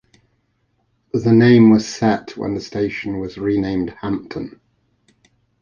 The 1.13 1.31
name 1.31 1.69
was 1.69 1.87
set 1.87 2.35
when 2.35 2.55
the 2.55 2.59
station 2.59 3.19
was 3.19 3.37
renamed 3.37 3.91
Hampton. 4.01 4.59